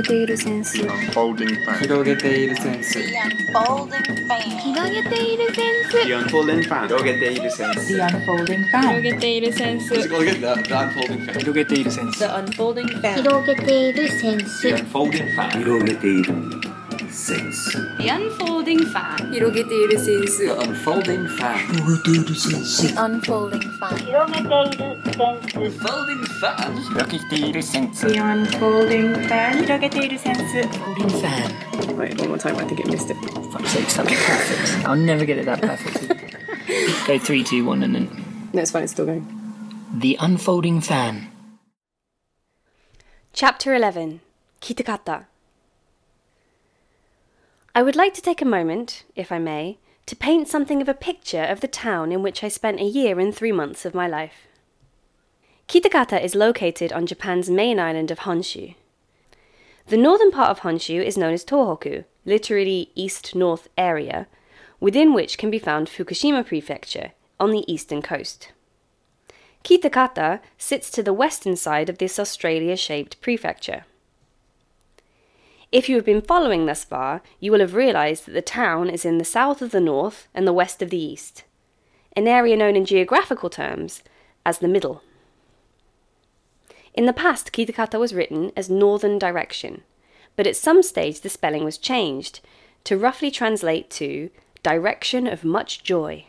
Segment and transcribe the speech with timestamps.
[0.00, 1.78] げているセンス Unfolding fan.
[1.80, 3.14] 広げているセンス The
[3.52, 3.90] unfolding
[4.26, 4.58] fan.
[4.58, 6.86] 広げているセンス The unfolding fan.
[6.88, 9.00] 広げているセンス The unfolding 広 fan.
[9.02, 11.38] げているセンス Go get the, the unfolding fan.
[11.38, 13.14] 広げているセンス The unfolding fan.
[13.16, 15.50] 広げているセンス The unfolding fan.
[15.58, 16.32] 広げている
[17.20, 19.30] センス The unfolding fan.
[19.32, 21.56] 広げているセンス The unfolding fan.
[22.96, 23.96] Unfolding fan.
[25.54, 26.74] Unfolding fan.
[26.82, 29.60] 広げているセンス The unfolding fan.
[29.62, 30.42] 広げているセンス。
[31.96, 32.56] Wait, one more time.
[32.58, 33.16] I think it missed it.
[33.52, 36.12] fuck's sake something perfect I'll never get it that perfect
[37.06, 38.08] go three two one and then
[38.52, 38.82] No, it's fine.
[38.82, 39.24] It's still going.
[39.98, 41.28] the unfolding fan
[43.32, 44.20] Chapter 11
[44.60, 45.24] Kitakata.
[47.73, 50.93] I would like to take a moment, if I may, to paint something of a
[50.93, 54.07] picture of the town in which I spent a year and three months of my
[54.07, 54.47] life.
[55.69, 58.75] Kitakata is located on Japan's main island of Honshu.
[59.87, 64.27] The northern part of Honshu is known as Tohoku, literally east north area,
[64.81, 68.51] within which can be found Fukushima Prefecture on the eastern coast.
[69.63, 73.85] Kitakata sits to the western side of this Australia shaped prefecture.
[75.71, 79.05] If you have been following thus far, you will have realised that the town is
[79.05, 81.45] in the south of the north and the west of the east,
[82.15, 84.03] an area known in geographical terms
[84.45, 85.01] as the middle.
[86.93, 89.83] In the past, Kitakata was written as Northern Direction,
[90.35, 92.41] but at some stage the spelling was changed
[92.83, 94.29] to roughly translate to
[94.63, 96.25] Direction of Much Joy.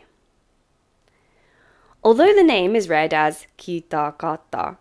[2.01, 4.77] Although the name is read as Kitakata,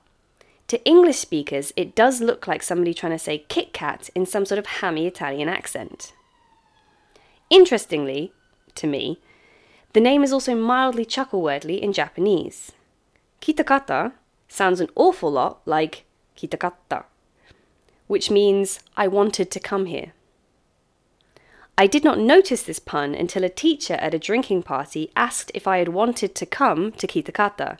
[0.72, 4.46] to English speakers it does look like somebody trying to say Kit Kat in some
[4.46, 6.14] sort of hammy Italian accent.
[7.50, 8.32] Interestingly,
[8.76, 9.20] to me,
[9.92, 12.72] the name is also mildly chuckle-wordly in Japanese.
[13.42, 14.12] Kitakata
[14.48, 16.06] sounds an awful lot like
[16.38, 17.04] Kitakata,
[18.06, 20.14] which means I wanted to come here.
[21.76, 25.68] I did not notice this pun until a teacher at a drinking party asked if
[25.68, 27.76] I had wanted to come to Kitakata,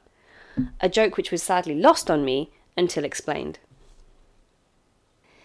[0.79, 3.59] a joke which was sadly lost on me until explained.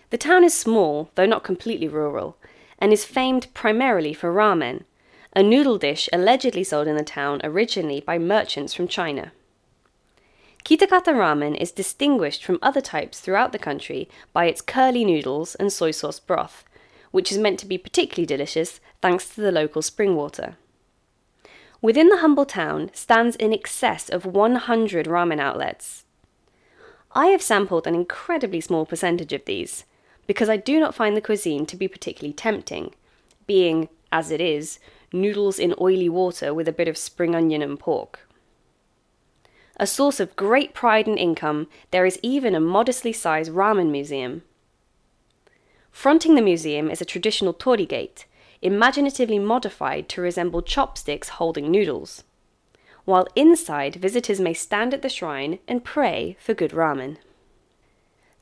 [0.09, 2.38] The town is small, though not completely rural,
[2.79, 4.83] and is famed primarily for ramen,
[5.35, 9.31] a noodle dish allegedly sold in the town originally by merchants from China.
[10.63, 15.71] Kitakata ramen is distinguished from other types throughout the country by its curly noodles and
[15.71, 16.66] soy sauce broth,
[17.11, 20.57] which is meant to be particularly delicious thanks to the local spring water.
[21.81, 26.05] Within the humble town stands in excess of 100 ramen outlets.
[27.17, 29.85] I have sampled an incredibly small percentage of these
[30.28, 32.94] because I do not find the cuisine to be particularly tempting,
[33.47, 34.78] being, as it is,
[35.11, 38.19] noodles in oily water with a bit of spring onion and pork.
[39.78, 44.44] A source of great pride and income, there is even a modestly sized ramen museum.
[45.91, 48.28] Fronting the museum is a traditional torii gate,
[48.61, 52.23] imaginatively modified to resemble chopsticks holding noodles.
[53.07, 57.16] While inside, visitors may stand at the shrine and pray for good ramen.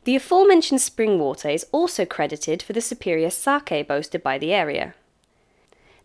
[0.06, 4.96] The aforementioned spring water is also credited for the superior sake boasted by the area.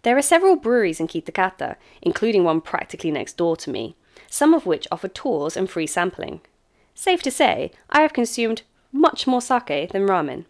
[0.03, 3.97] There are several breweries in Kitakata, including one practically next door to me,
[4.28, 6.43] some of which offer tours and free sampling.
[6.94, 8.60] Safe to say, I have consumed
[8.93, 10.44] much more sake than ramen.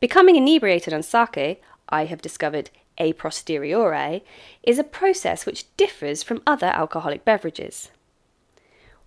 [0.00, 1.60] Becoming inebriated on sake,
[1.90, 4.22] I have discovered a posteriori,
[4.62, 7.90] is a process which differs from other alcoholic beverages.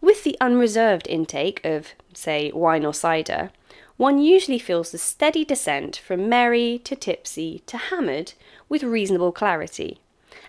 [0.01, 3.51] With the unreserved intake of, say, wine or cider,
[3.97, 8.33] one usually feels the steady descent from merry to tipsy to hammered
[8.67, 9.99] with reasonable clarity.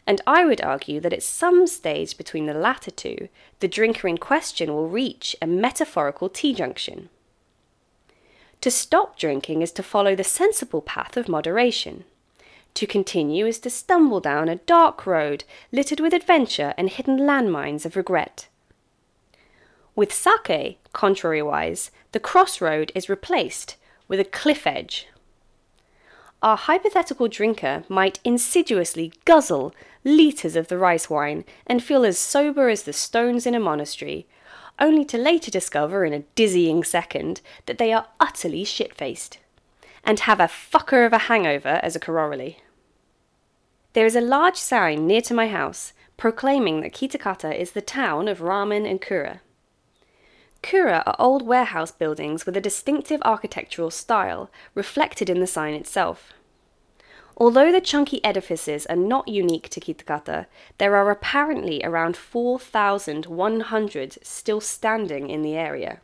[0.07, 3.29] And I would argue that at some stage between the latter two,
[3.61, 7.11] the drinker in question will reach a metaphorical T junction.
[8.63, 12.05] To stop drinking is to follow the sensible path of moderation.
[12.75, 17.85] To continue is to stumble down a dark road littered with adventure and hidden landmines
[17.85, 18.49] of regret.
[19.95, 23.77] With sake, contrariwise, the crossroad is replaced
[24.09, 25.07] with a cliff edge.
[26.43, 32.69] Our hypothetical drinker might insidiously guzzle litres of the rice wine and feel as sober
[32.69, 34.27] as the stones in a monastery,
[34.81, 39.39] only to later discover in a dizzying second that they are utterly shit faced,
[40.05, 42.59] and have a fucker of a hangover as a corollary.
[43.93, 48.29] There is a large sign near to my house proclaiming that Kitakata is the town
[48.29, 49.41] of ramen and kura.
[50.63, 56.33] Kura are old warehouse buildings with a distinctive architectural style reflected in the sign itself.
[57.37, 60.47] Although the chunky edifices are not unique to Kitakata,
[60.79, 66.01] there are apparently around 4,100 still standing in the area,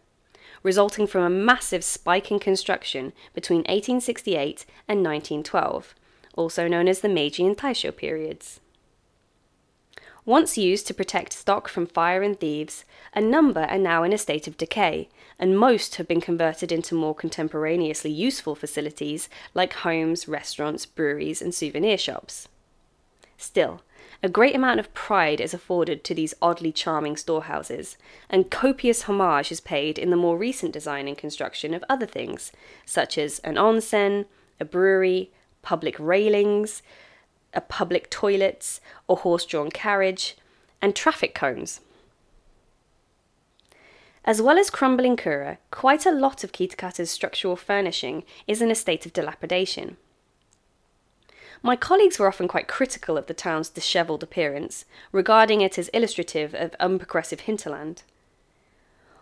[0.63, 5.95] resulting from a massive spike in construction between 1868 and 1912,
[6.35, 8.61] also known as the Meiji and Taisho periods.
[10.25, 12.85] Once used to protect stock from fire and thieves,
[13.15, 15.09] a number are now in a state of decay,
[15.39, 21.55] and most have been converted into more contemporaneously useful facilities like homes, restaurants, breweries, and
[21.55, 22.47] souvenir shops.
[23.39, 23.83] Still,
[24.21, 27.97] a great amount of pride is afforded to these oddly charming storehouses,
[28.29, 32.51] and copious homage is paid in the more recent design and construction of other things,
[32.85, 34.27] such as an onsen,
[34.59, 35.31] a brewery,
[35.63, 36.83] public railings,
[37.55, 40.37] a public toilets a horse drawn carriage,
[40.83, 41.81] and traffic cones.
[44.25, 48.75] As well as crumbling kura, quite a lot of Kitakata's structural furnishing is in a
[48.75, 49.97] state of dilapidation.
[51.63, 56.55] My colleagues were often quite critical of the town's dishevelled appearance, regarding it as illustrative
[56.55, 58.03] of unprogressive hinterland.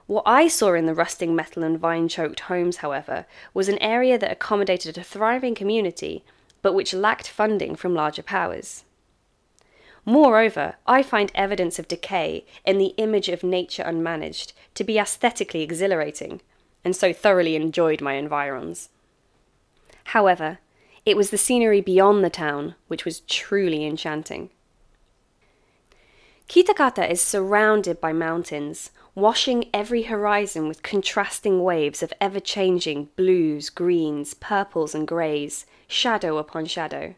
[0.07, 4.19] What I saw in the rusting metal and vine choked homes, however, was an area
[4.19, 6.25] that accommodated a thriving community,
[6.63, 8.85] but which lacked funding from larger powers.
[10.05, 15.63] Moreover, I find evidence of decay in the image of nature unmanaged to be aesthetically
[15.63, 16.41] exhilarating,
[16.85, 18.91] and so thoroughly enjoyed my environs.
[20.05, 20.59] However,
[21.07, 24.51] it was the scenery beyond the town which was truly enchanting.
[26.49, 33.71] Kitakata is surrounded by mountains, washing every horizon with contrasting waves of ever changing blues,
[33.71, 37.15] greens, purples, and greys, shadow upon shadow.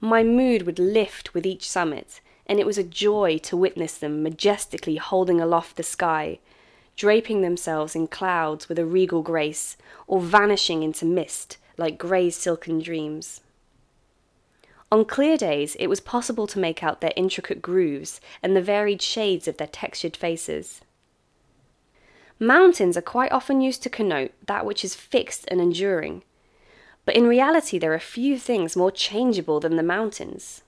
[0.00, 4.22] My mood would lift with each summit, and it was a joy to witness them
[4.22, 6.38] majestically holding aloft the sky,
[6.96, 9.76] draping themselves in clouds with a regal grace,
[10.06, 13.40] or vanishing into mist like grey silken dreams.
[14.92, 19.02] On clear days, it was possible to make out their intricate grooves and the varied
[19.02, 20.80] shades of their textured faces.
[22.38, 26.22] Mountains are quite often used to connote that which is fixed and enduring,
[27.04, 30.62] but in reality, there are few things more changeable than the mountains.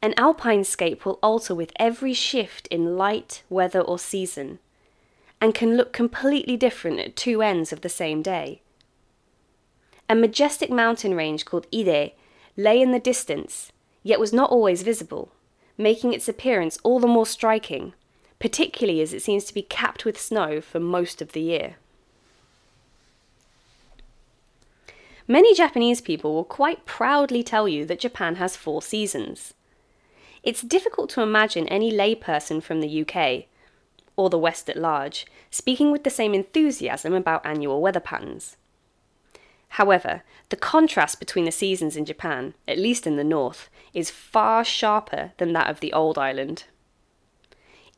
[0.00, 4.60] An alpine scape will alter with every shift in light, weather, or season,
[5.40, 8.62] and can look completely different at two ends of the same day.
[10.08, 12.12] A majestic mountain range called Iide
[12.56, 13.72] lay in the distance,
[14.02, 15.32] yet was not always visible,
[15.76, 17.92] making its appearance all the more striking,
[18.38, 21.76] particularly as it seems to be capped with snow for most of the year.
[25.26, 29.52] Many Japanese people will quite proudly tell you that Japan has four seasons.
[30.42, 33.44] It's difficult to imagine any layperson from the UK,
[34.16, 38.56] or the West at large, speaking with the same enthusiasm about annual weather patterns.
[39.70, 44.64] However, the contrast between the seasons in Japan, at least in the north, is far
[44.64, 46.64] sharper than that of the old island.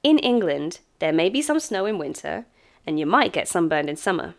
[0.02, 2.46] In England, there may be some snow in winter,
[2.86, 4.34] and you might get sunburned in summer.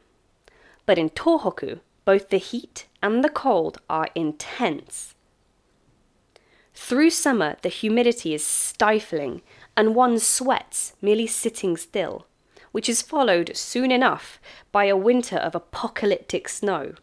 [0.85, 5.15] But in Tohoku, both the heat and the cold are intense.
[6.73, 9.41] Through summer, the humidity is stifling,
[9.77, 12.25] and one sweats merely sitting still,
[12.71, 14.39] which is followed soon enough
[14.71, 16.95] by a winter of apocalyptic snow.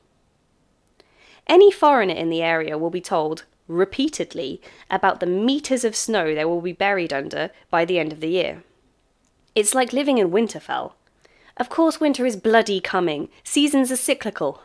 [1.49, 6.45] Any foreigner in the area will be told, repeatedly, about the meters of snow they
[6.45, 8.63] will be buried under by the end of the year.
[9.55, 10.93] It's like living in Winterfell.
[11.57, 14.63] Of course, winter is bloody coming, seasons are cyclical.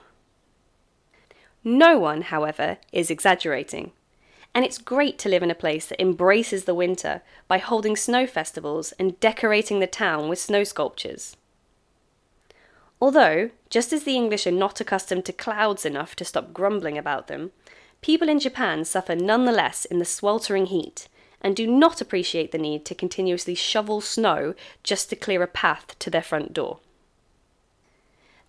[1.63, 3.93] No one, however, is exaggerating.
[4.53, 8.27] And it's great to live in a place that embraces the winter by holding snow
[8.27, 11.37] festivals and decorating the town with snow sculptures.
[13.03, 17.27] Although, just as the English are not accustomed to clouds enough to stop grumbling about
[17.27, 17.51] them,
[17.99, 21.09] people in Japan suffer nonetheless in the sweltering heat
[21.41, 25.99] and do not appreciate the need to continuously shovel snow just to clear a path
[25.99, 26.79] to their front door.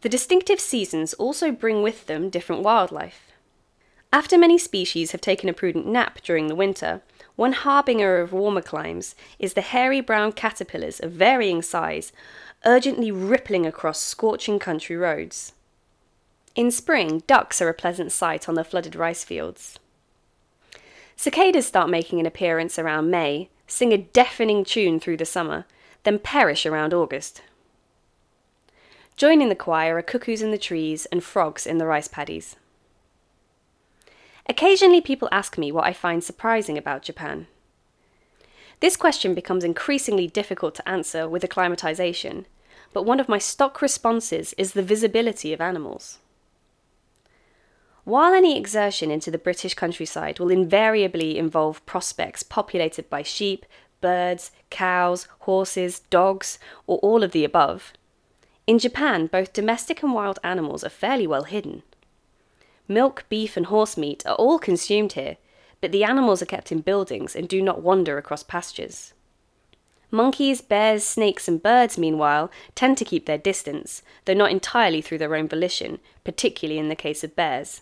[0.02, 3.32] The distinctive seasons also bring with them different wildlife.
[4.12, 7.02] After many species have taken a prudent nap during the winter,
[7.34, 12.12] one harbinger of warmer climes is the hairy brown caterpillars of varying size,
[12.64, 15.52] urgently rippling across scorching country roads.
[16.54, 19.78] In spring, ducks are a pleasant sight on the flooded rice fields.
[21.16, 25.64] Cicadas start making an appearance around May, sing a deafening tune through the summer,
[26.04, 27.42] then perish around August.
[29.16, 32.56] Joining the choir are cuckoos in the trees and frogs in the rice paddies.
[34.48, 37.46] Occasionally, people ask me what I find surprising about Japan.
[38.80, 42.46] This question becomes increasingly difficult to answer with acclimatization,
[42.94, 46.18] but one of my stock responses is the visibility of animals.
[48.04, 53.66] While any exertion into the British countryside will invariably involve prospects populated by sheep,
[54.00, 57.92] birds, cows, horses, dogs, or all of the above,
[58.66, 61.82] In Japan, both domestic and wild animals are fairly well hidden.
[62.86, 65.36] Milk, beef, and horse meat are all consumed here,
[65.80, 69.13] but the animals are kept in buildings and do not wander across pastures.
[70.14, 75.18] Monkeys, bears, snakes, and birds, meanwhile, tend to keep their distance, though not entirely through
[75.18, 77.80] their own volition, particularly in the case of bears.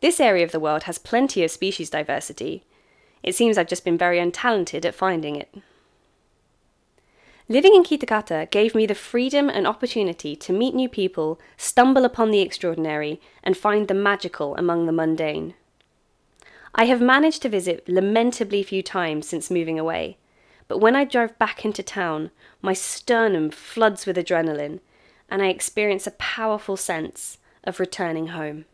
[0.00, 2.64] This area of the world has plenty of species diversity.
[3.22, 5.54] It seems I've just been very untalented at finding it.
[7.46, 12.30] Living in Kitakata gave me the freedom and opportunity to meet new people, stumble upon
[12.30, 15.52] the extraordinary, and find the magical among the mundane.
[16.74, 20.16] I have managed to visit lamentably few times since moving away,
[20.70, 22.30] but when I drive back into town,
[22.62, 24.78] my sternum floods with adrenaline,
[25.28, 28.66] and I experience a powerful sense of returning home.